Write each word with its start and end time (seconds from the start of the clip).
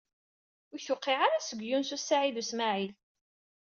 Ur 0.71 0.77
iyi-d-tewqiɛ 0.77 1.19
ara 1.27 1.39
seg 1.47 1.59
Yunes 1.63 1.91
u 1.97 1.99
Saɛid 1.99 2.35
u 2.41 2.43
Smaɛil. 2.49 2.93